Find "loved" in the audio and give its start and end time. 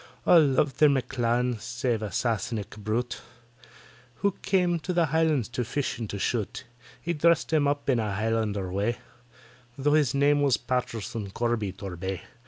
0.43-0.79